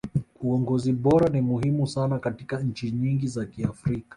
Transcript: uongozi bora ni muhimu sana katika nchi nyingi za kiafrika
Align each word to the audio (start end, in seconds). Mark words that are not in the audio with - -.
uongozi 0.45 0.91
bora 0.93 1.29
ni 1.29 1.41
muhimu 1.41 1.87
sana 1.87 2.19
katika 2.19 2.59
nchi 2.59 2.91
nyingi 2.91 3.27
za 3.27 3.45
kiafrika 3.45 4.07